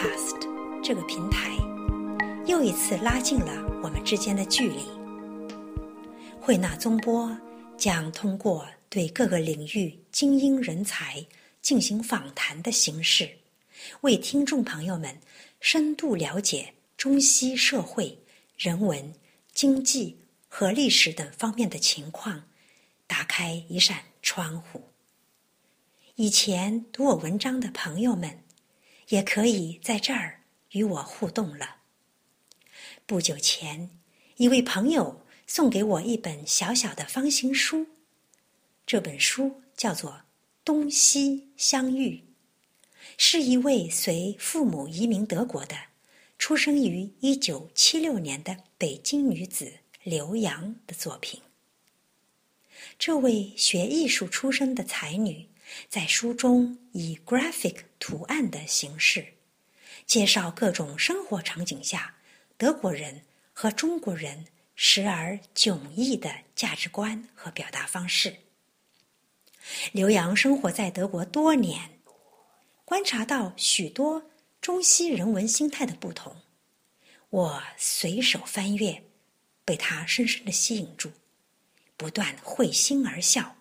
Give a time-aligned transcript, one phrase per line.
[0.00, 0.46] Cast
[0.80, 1.56] 这个平台
[2.46, 3.52] 又一次拉近了
[3.82, 4.84] 我们之间的距离。
[6.40, 7.36] 慧纳宗波
[7.76, 11.26] 将通过对各个领域精英人才
[11.60, 13.28] 进行访谈的形式，
[14.02, 15.18] 为听众朋友们
[15.58, 18.16] 深度了解中西社会、
[18.56, 19.12] 人文、
[19.52, 22.44] 经济和历史等方面的情况。
[23.08, 24.80] 打开一扇窗户。
[26.14, 28.44] 以前读我文章的朋友们，
[29.08, 30.40] 也可以在这儿
[30.72, 31.76] 与我互动了。
[33.06, 33.90] 不久前，
[34.36, 37.86] 一位朋友送给我一本小小的方形书，
[38.86, 40.10] 这本书叫做
[40.64, 42.16] 《东西相遇》，
[43.16, 45.76] 是一位随父母移民德国的、
[46.38, 51.40] 出生于一九七六年的北京女子刘洋的作品。
[52.98, 55.48] 这位学艺术出身的才女，
[55.88, 59.34] 在书中以 graphic 图案的形式，
[60.06, 62.14] 介绍各种生活场景下
[62.56, 68.36] 德国人和中国人时而迥异的价值观和表达方式。
[69.92, 72.00] 刘洋生活在德国多年，
[72.84, 76.34] 观察到许多中西人文心态的不同。
[77.30, 79.04] 我随手翻阅，
[79.64, 81.12] 被他深深的吸引住。
[81.98, 83.56] 不断会心而笑，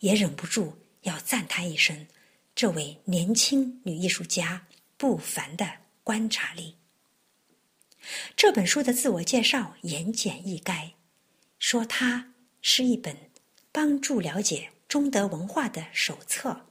[0.00, 2.08] 也忍不住要赞叹一声：
[2.54, 5.68] 这位年轻女艺术家不凡的
[6.04, 6.76] 观察力。
[8.36, 10.92] 这本书的自我介绍言简意赅，
[11.58, 13.30] 说它是一本
[13.70, 16.66] 帮助了解中德文化的手册，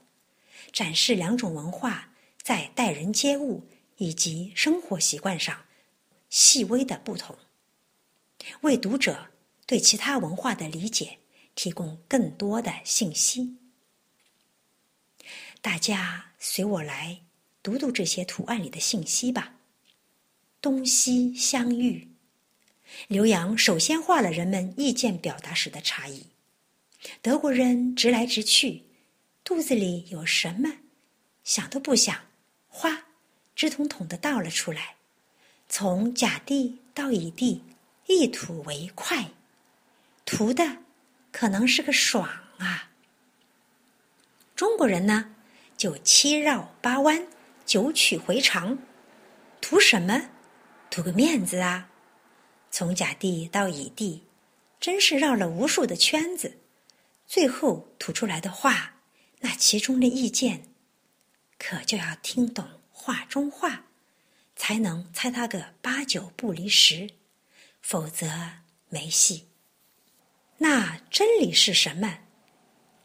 [0.72, 5.64] 展示两种文化在待人接物以及生活习惯上
[6.30, 7.36] 细微的不同，
[8.62, 9.28] 为读者。
[9.64, 11.18] 对其他文化的理解
[11.54, 13.56] 提供更多的信息。
[15.62, 17.20] 大家随我来
[17.62, 19.54] 读读这些图案里的信息吧。
[20.60, 22.08] 东西相遇，
[23.06, 26.26] 刘洋首先画了人们意见表达时的差异。
[27.20, 28.82] 德国人直来直去，
[29.44, 30.68] 肚子里有什么，
[31.44, 32.20] 想都不想，
[32.66, 33.04] 哗，
[33.54, 34.96] 直统统的倒了出来。
[35.68, 37.62] 从甲地到乙地，
[38.06, 39.30] 一吐为快。
[40.24, 40.78] 图的
[41.30, 42.90] 可能是个爽啊！
[44.56, 45.34] 中国人呢，
[45.82, 47.26] 就七绕八弯，
[47.66, 48.78] 九曲回肠，
[49.60, 50.30] 图什么？
[50.88, 51.90] 图个面子啊！
[52.70, 54.28] 从甲地到乙地，
[54.78, 56.60] 真是绕了无数的圈子，
[57.26, 59.00] 最后吐出来的话，
[59.40, 60.68] 那其中的意见，
[61.58, 63.86] 可就要听懂话中话，
[64.54, 67.10] 才能猜他个八九不离十，
[67.80, 68.28] 否则
[68.88, 69.48] 没戏。
[70.58, 72.20] 那真理是什么？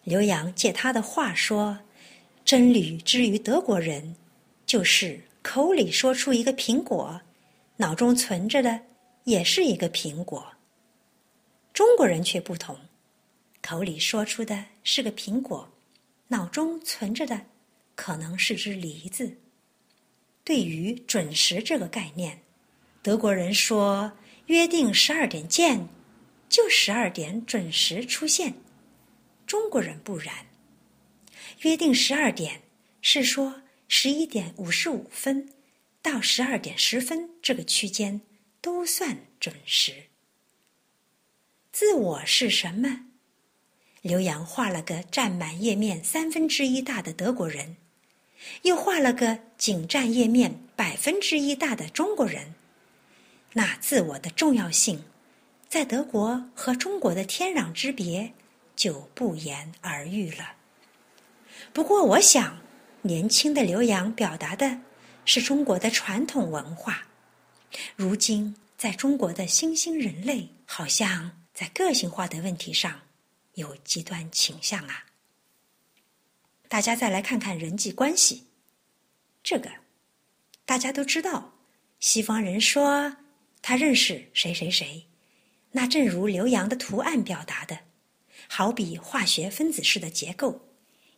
[0.04, 1.80] 刘洋借他的话说
[2.48, 4.16] ：“真理之于德国人，
[4.66, 7.20] 就是口里说出一个苹果，
[7.76, 8.80] 脑中存着的
[9.26, 10.54] 也是一个苹果。
[11.74, 12.80] 中国人却不同，
[13.62, 15.68] 口里说出的是个苹果，
[16.30, 17.42] 脑中存着的
[17.96, 19.30] 可能是只梨子。
[20.46, 22.42] 对于准时这个概念，
[23.04, 24.10] 德国人说
[24.46, 25.86] 约定十二点见。”
[26.48, 28.54] 就十二点准时出现，
[29.46, 30.47] 中国人不然。
[31.62, 32.62] 约定十二点
[33.02, 35.50] 是说十一点五十五分
[36.02, 38.22] 到十二点十分这个区间
[38.62, 40.06] 都算准时。
[41.72, 43.06] 自我是什么？
[44.02, 47.78] 刘洋画了个占满页面三分之一大的德国人，
[48.62, 52.54] 又画了个仅占页面百分之一大的中国人。
[53.54, 55.04] 那自我的重要性？
[55.68, 58.32] 在德国和中国的天壤之别
[58.76, 60.57] 就不言而喻了。
[61.78, 62.58] 不过，我想，
[63.04, 64.80] 年轻的刘洋表达的
[65.26, 67.06] 是中国的传统文化。
[67.96, 73.02] 如今，在中国的新兴人类，好像在个性化的问题上
[73.54, 75.06] 有极端倾向啊。
[76.68, 78.48] 大家再来看看人际关系，
[79.44, 79.70] 这个
[80.66, 81.54] 大家都知道。
[82.00, 83.18] 西方人说
[83.62, 85.06] 他认识谁谁谁。
[85.74, 87.78] 那正如刘洋的图案表达的，
[88.48, 90.67] 好比化学分子式的结构，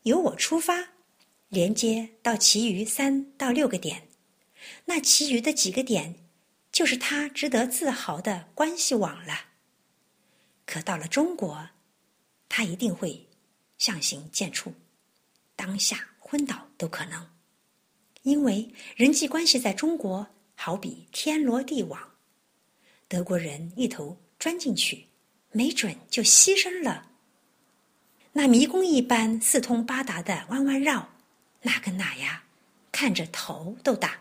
[0.10, 0.90] 由我出发，
[1.50, 4.08] 连接到其余三到六个点，
[4.86, 6.16] 那其余的几个点，
[6.72, 9.46] 就是他值得自豪的关系网了。
[10.66, 11.70] 可到了中国，
[12.48, 13.28] 他一定会
[13.78, 14.74] 相形见绌，
[15.56, 17.30] 当下昏倒都可能，
[18.24, 22.16] 因为人际关系在中国好比天罗地网，
[23.08, 24.18] 德国人一头。
[24.40, 25.08] 钻进去，
[25.52, 27.09] 没准就牺牲了
[28.34, 31.10] 那迷宫一般四通八达的弯弯绕，
[31.64, 32.44] 哪跟哪呀？
[32.92, 34.20] 看着头都大。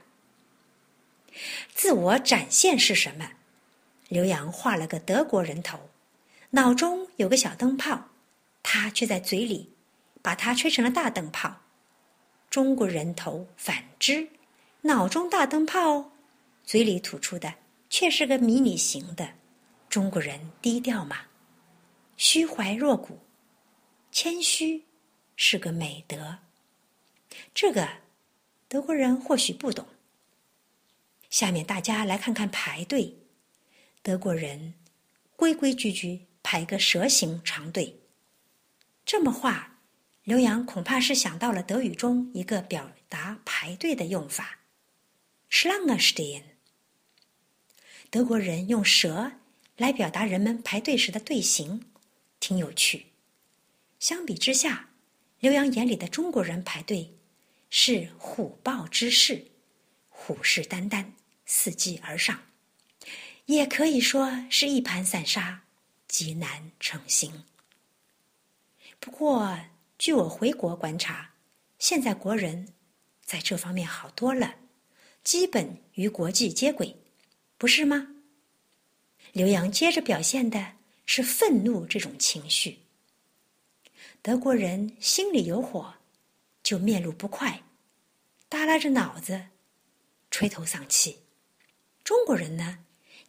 [1.75, 3.31] 自我展现是什么？
[4.09, 5.91] 刘洋画了个德国人头，
[6.51, 8.09] 脑中有个小灯泡，
[8.63, 9.75] 他却在嘴里
[10.23, 11.61] 把它吹成了大灯泡。
[12.49, 14.29] 中国人头反之，
[14.81, 16.13] 脑中大灯泡，
[16.65, 17.55] 嘴里吐出的
[17.91, 19.29] 却是个迷你型的。
[19.91, 21.19] 中国人低调嘛，
[22.17, 23.19] 虚怀若谷，
[24.21, 24.83] 谦虚
[25.37, 26.39] 是个美德。
[27.55, 27.89] 这个
[28.67, 29.87] 德国人或许不懂。
[31.31, 33.17] 下面大家来看看排队。
[34.03, 34.75] 德国人
[35.37, 38.01] 规规矩矩排个蛇形长队。
[39.07, 39.79] 这么画，
[40.25, 44.59] 刘洋恐怕是想到了德语中一个表达排队的用法
[45.49, 46.43] s c h l a n g e s t e n。
[48.11, 49.31] 德国人用蛇
[49.77, 51.85] 来表达人们排队时的队形，
[52.41, 53.08] 挺有趣。
[53.99, 54.91] 相比之下，
[55.41, 57.15] 刘洋眼里的中国人排队
[57.71, 59.51] 是虎豹之势，
[60.09, 61.05] 虎视眈眈。
[61.51, 62.43] 伺机而上，
[63.47, 65.63] 也可以说是一盘散沙，
[66.07, 67.45] 极难成行。
[69.01, 69.59] 不过，
[69.97, 71.31] 据我回国观察，
[71.79, 72.75] 现在国人
[73.25, 74.57] 在这方面好多了，
[75.25, 76.95] 基本与国际接轨，
[77.57, 78.09] 不是吗？
[79.33, 80.75] 刘洋接着表现的
[81.07, 82.79] 是愤怒这种情绪。
[84.29, 85.95] 德国人心里有火，
[86.63, 87.63] 就面露不快，
[88.51, 89.47] 耷拉着脑子，
[90.31, 91.21] 垂头丧气。
[92.05, 92.81] 中国人呢，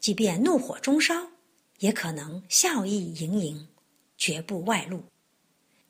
[0.02, 1.30] 即便怒火中烧，
[1.78, 3.70] 也可能笑意盈盈，
[4.18, 5.06] 绝不外露。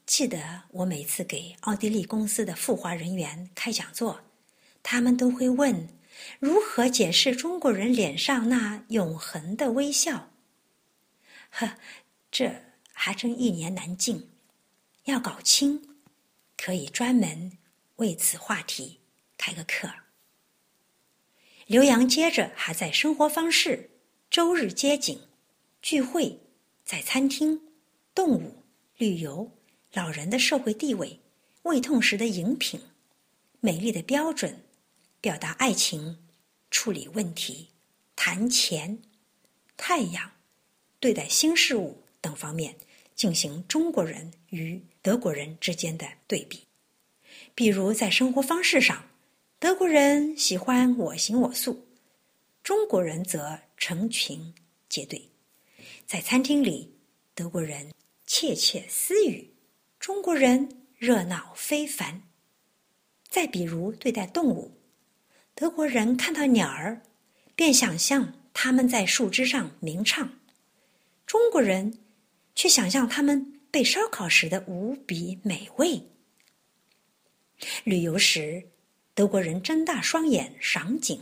[0.05, 4.21] 记得我每次给奥地利公司的赴华人员开讲座，
[4.83, 5.89] 他们都会问：
[6.37, 10.29] 如何解释中国人脸上那永恒的微笑？
[11.49, 11.77] 呵，
[12.29, 12.53] 这
[12.93, 14.29] 还真一言难尽。
[15.09, 15.97] 要搞清，
[16.55, 17.57] 可以专门
[17.97, 18.99] 为此话题
[19.37, 19.89] 开个课。
[21.65, 23.89] 刘洋接着还在生活方式、
[24.29, 25.19] 周日街景、
[25.81, 26.39] 聚会、
[26.85, 27.61] 在餐厅、
[28.15, 28.63] 动物、
[28.97, 29.51] 旅游、
[29.93, 31.19] 老人的社会地位、
[31.63, 32.81] 胃痛时的饮品、
[33.59, 34.63] 美丽的标准、
[35.21, 36.17] 表达爱情、
[36.71, 37.69] 处理问题、
[38.15, 39.01] 谈钱、
[39.77, 40.31] 太阳、
[40.99, 42.75] 对待新事物等方面
[43.19, 46.65] 进行中国人与德国人之间的对比，
[47.53, 49.03] 比如在生活方式上。
[49.59, 51.85] 德国人喜欢我行我素，
[52.63, 54.53] 中国人则成群
[54.87, 55.21] 结队。
[56.07, 56.95] 在餐厅里，
[57.35, 57.91] 德国人
[58.25, 59.53] 窃窃私语，
[59.99, 62.23] 中国人热闹非凡。
[63.27, 64.71] 再比如对待动物，
[65.53, 67.01] 德国人看到鸟儿，
[67.53, 70.39] 便想象它们在树枝上鸣唱，
[71.25, 71.99] 中国人
[72.59, 76.09] 却想象它们被烧烤时的无比美味。
[77.85, 78.67] 旅游时。
[79.15, 81.21] 德国人睁大双眼赏景，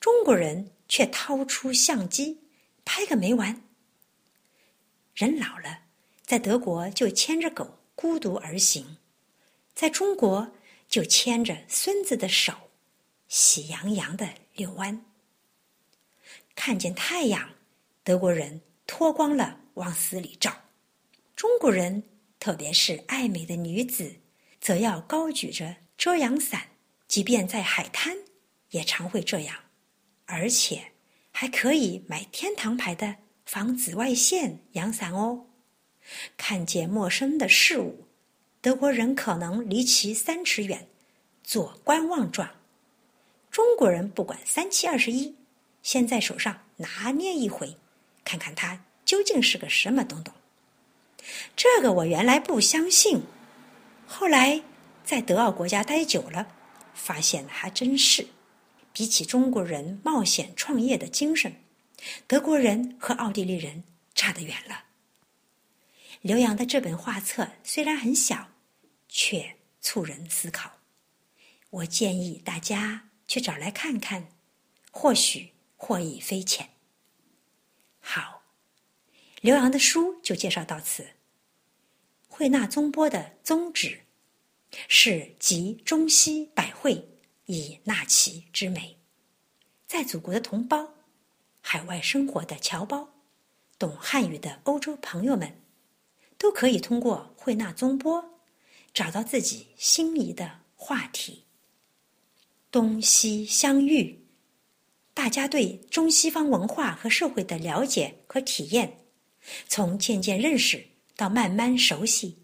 [0.00, 2.40] 中国人却掏出相机
[2.86, 3.62] 拍个没完。
[5.14, 5.80] 人老了，
[6.24, 8.96] 在德国就牵着狗孤独而行，
[9.74, 10.54] 在中国
[10.88, 12.54] 就牵着孙子的手，
[13.28, 15.04] 喜洋洋的遛弯。
[16.54, 17.50] 看见太阳，
[18.02, 20.54] 德国人脱光了往死里照，
[21.34, 22.02] 中国人
[22.38, 24.16] 特别是爱美的女子，
[24.60, 26.68] 则要高举着遮阳伞。
[27.08, 28.16] 即便在海滩，
[28.70, 29.54] 也常会这样，
[30.24, 30.92] 而且
[31.30, 35.46] 还可以买天堂牌的防紫外线阳伞哦。
[36.38, 38.06] 看见陌生的事物，
[38.62, 40.88] 德国人可能离其三尺远，
[41.44, 42.48] 做观望状；
[43.50, 45.36] 中国人不管三七二十一，
[45.82, 47.76] 先在手上拿捏一回，
[48.24, 50.32] 看看它究竟是个什么东东。
[51.54, 53.24] 这个我原来不相信，
[54.06, 54.62] 后来
[55.04, 56.48] 在德奥国家待久了。
[56.94, 58.26] 发现还真是，
[58.90, 61.54] 比起中国人冒险创业的精神，
[62.26, 64.84] 德国人和奥地利人差得远了。
[66.22, 68.48] 刘洋的这本画册虽然很小，
[69.10, 70.70] 却促人思考。
[71.68, 74.28] 我建议大家去找来看看，
[74.90, 76.70] 或许获益匪浅。
[78.00, 78.41] 好，
[79.42, 81.06] 刘洋的书就介绍到此。
[82.26, 84.00] 惠纳宗波的宗旨。
[84.88, 87.06] 是集中西百会
[87.44, 88.96] 以纳其之美，
[89.86, 90.94] 在祖国的同胞、
[91.60, 93.06] 海外生活的侨胞、
[93.78, 95.60] 懂汉语的欧洲朋友们，
[96.38, 98.40] 都可以通过慧纳宗波
[98.94, 101.44] 找到自己心仪的话题。
[102.70, 104.24] 东西相遇，
[105.12, 109.01] 大家对中西方文化和社会的了解和体验，
[109.68, 112.38] 从渐渐认识到慢慢熟悉。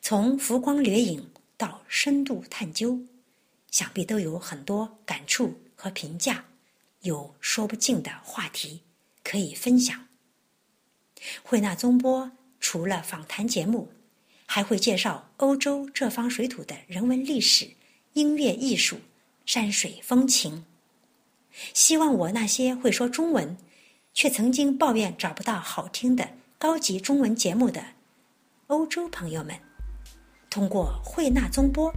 [0.00, 2.98] 从浮光掠影到深度探究，
[3.70, 6.44] 想必都有很多感触和评价，
[7.00, 8.82] 有说不尽的话题
[9.24, 10.06] 可以分享。
[11.42, 12.30] 慧纳宗波
[12.60, 13.90] 除了访谈节目，
[14.46, 17.68] 还会介绍欧洲这方水土的人文历史、
[18.12, 18.98] 音乐艺术、
[19.44, 20.64] 山水风情。
[21.74, 23.56] 希望我那些会说中文，
[24.12, 27.82] 却曾经抱怨找不到好听的高级中文节目的
[28.66, 29.54] 欧洲朋友们，
[30.50, 31.92] 通过慧纳宗波，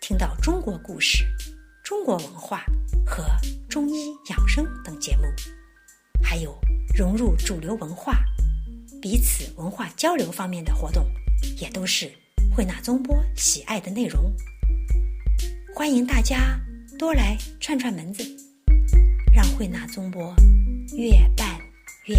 [0.00, 1.24] 听到中国故事、
[1.84, 2.64] 中国文化
[3.06, 3.24] 和
[3.68, 5.24] 中医养生等节目，
[6.22, 6.56] 还有
[6.96, 8.14] 融入主流文化。
[9.00, 11.04] 彼此文化交流方面的活动，
[11.58, 12.10] 也都是
[12.54, 14.32] 慧纳宗波喜爱的内容。
[15.74, 16.60] 欢迎大家
[16.98, 18.24] 多来串串门子，
[19.34, 20.32] 让慧纳宗波
[20.96, 21.58] 越办
[22.06, 22.16] 越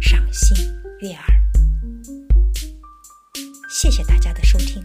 [0.00, 0.56] 赏心
[1.00, 1.24] 悦耳
[3.70, 4.82] 谢谢大家的收听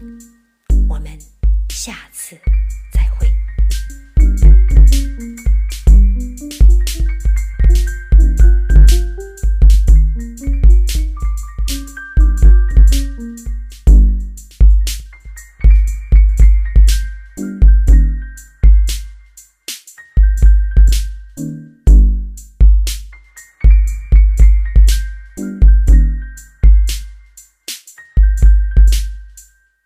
[0.88, 1.06] 我们
[1.68, 2.36] 下次
[2.92, 3.26] 再会。